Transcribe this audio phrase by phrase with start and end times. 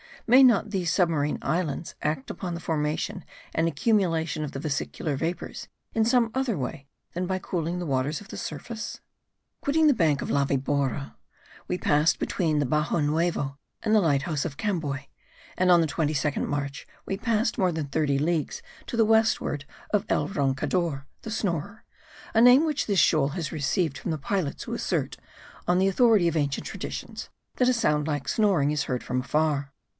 [0.25, 5.67] May not these submarine islands act upon the formation and accumulation of the vesicular vapours
[5.93, 9.01] in some other way than by cooling the waters of the surface?
[9.61, 11.17] Quitting the bank of La Vibora,
[11.67, 15.05] we passed between the Baxo Nuevo and the light house of Camboy;
[15.57, 20.29] and on the 22nd March we passed more than thirty leagues to westward of El
[20.29, 21.83] Roncador (The Snorer),
[22.33, 25.17] a name which this shoal has received from the pilots who assert,
[25.67, 29.73] on the authority of ancient traditions, that a sound like snoring is heard from afar.